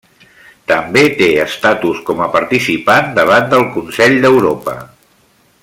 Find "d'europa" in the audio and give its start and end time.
4.25-4.79